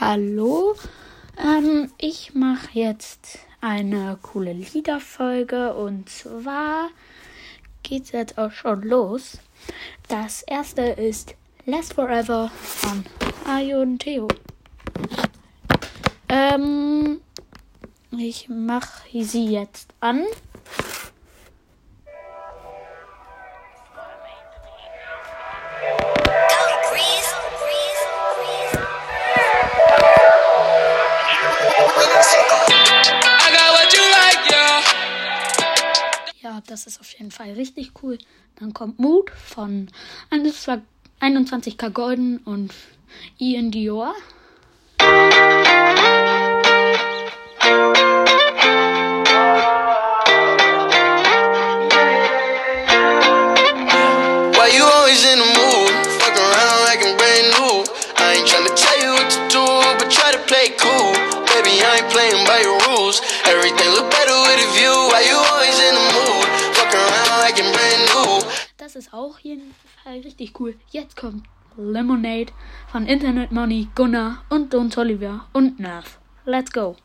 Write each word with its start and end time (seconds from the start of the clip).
Hallo, 0.00 0.76
ähm, 1.36 1.90
ich 1.98 2.32
mache 2.32 2.68
jetzt 2.72 3.40
eine 3.60 4.16
coole 4.22 4.52
Liederfolge 4.52 5.74
und 5.74 6.08
zwar 6.08 6.90
geht's 7.82 8.12
jetzt 8.12 8.38
auch 8.38 8.52
schon 8.52 8.82
los. 8.82 9.38
Das 10.06 10.42
erste 10.42 10.82
ist 10.82 11.34
Last 11.66 11.94
Forever 11.94 12.48
von 12.54 13.04
Ayo 13.44 13.80
und 13.80 13.98
Theo. 13.98 14.28
Ähm, 16.28 17.20
ich 18.16 18.48
mache 18.48 19.24
sie 19.24 19.46
jetzt 19.46 19.94
an. 19.98 20.24
Ja, 36.48 36.62
das 36.66 36.86
ist 36.86 36.98
auf 36.98 37.12
jeden 37.12 37.30
Fall 37.30 37.50
richtig 37.52 37.92
cool. 38.02 38.16
Dann 38.56 38.72
kommt 38.72 38.98
Mood 38.98 39.28
von 39.28 39.90
21k 40.30 41.90
Golden 41.90 42.38
und 42.38 42.72
Ian 43.36 43.70
Dior. 43.70 44.14
Playing 62.10 62.44
by 62.46 62.60
your 62.64 62.78
rules. 62.88 63.20
Everything 63.44 63.88
look 63.96 64.10
better 64.10 64.36
with 64.46 64.66
a 64.66 64.68
view. 64.76 64.94
Why 65.10 65.20
you 65.30 65.36
always 65.36 65.78
in 65.78 65.94
the 65.94 66.06
mood? 66.16 66.48
Fuck 66.76 66.92
around 66.94 67.28
like 67.44 67.56
I'm 67.60 67.70
brand 67.72 68.02
new. 68.12 68.44
Das 68.76 68.96
ist 68.96 69.12
auch 69.12 69.38
Fall 70.08 70.20
richtig 70.20 70.58
cool. 70.58 70.74
Jetzt 70.90 71.16
kommt 71.16 71.44
Lemonade 71.76 72.52
von 72.90 73.06
Internet 73.06 73.52
Money, 73.52 73.88
Gunnar 73.94 74.42
und 74.48 74.72
Don 74.72 74.90
Oliver 74.96 75.46
und 75.52 75.78
Nerf. 75.78 76.18
Let's 76.44 76.72
go. 76.72 76.96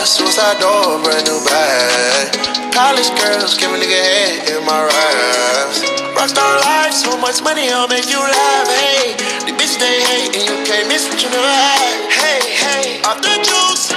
Suicide 0.00 0.58
door, 0.58 0.98
brand 1.04 1.26
new 1.28 1.38
bag. 1.44 2.32
College 2.72 3.10
girls, 3.20 3.56
give 3.56 3.70
a 3.70 3.76
nigga 3.76 4.00
head 4.00 4.48
in 4.48 4.64
my 4.64 4.84
raps. 4.88 5.82
Rockstar 6.16 6.60
life, 6.64 6.94
so 6.94 7.16
much 7.18 7.42
money, 7.44 7.70
I'll 7.70 7.86
make 7.86 8.08
you 8.10 8.18
laugh. 8.18 8.68
Hey, 8.68 9.12
the 9.44 9.52
bitch 9.52 9.78
they 9.78 10.00
hate, 10.02 10.34
and 10.34 10.48
you 10.48 10.64
can't 10.64 10.88
miss 10.88 11.08
what 11.08 11.22
you 11.22 11.28
never 11.28 11.46
had. 11.46 12.10
Hey, 12.10 12.40
hey, 12.64 13.02
off 13.04 13.20
the 13.20 13.38
juice. 13.44 13.94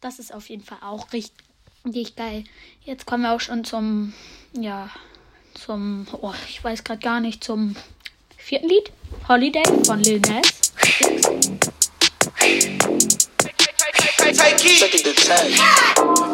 Das 0.00 0.18
ist 0.18 0.32
auf 0.32 0.48
jeden 0.50 0.62
Fall 0.62 0.78
auch 0.82 1.10
richtig 1.12 2.16
geil. 2.16 2.44
Jetzt 2.82 3.06
kommen 3.06 3.22
wir 3.22 3.32
auch 3.32 3.40
schon 3.40 3.64
zum, 3.64 4.12
ja, 4.52 4.90
zum, 5.54 6.06
oh, 6.20 6.34
ich 6.48 6.62
weiß 6.62 6.84
gerade 6.84 7.00
gar 7.00 7.20
nicht, 7.20 7.42
zum 7.42 7.76
vierten 8.36 8.68
Lied. 8.68 8.92
Holiday 9.26 9.64
von 9.84 10.00
Lil 10.00 10.20
Nas. 10.20 11.13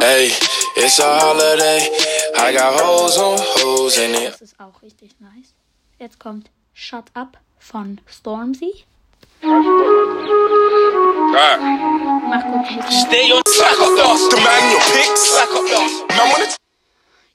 Hey, 0.00 0.33
it's 0.77 0.98
a 0.98 1.20
holiday. 1.20 1.89
I 2.36 2.52
got 2.52 2.80
hoes 2.80 3.17
on 3.17 3.39
hoes 3.39 3.98
in 3.98 4.14
it. 4.17 4.33
Das 4.33 4.42
ist 4.42 4.58
auch 4.58 4.83
richtig 4.83 5.12
nice. 5.20 5.55
Jetzt 6.01 6.18
kommt 6.18 6.51
Shut 6.74 7.05
Up 7.14 7.39
von 7.61 8.01
Stormzy. 8.08 8.85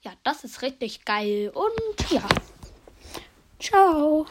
Ja, 0.03 0.11
das 0.25 0.44
ist 0.44 0.61
richtig 0.61 1.05
geil. 1.05 1.53
Und 1.53 2.11
ja. 2.11 2.21
Ciao. 3.61 4.25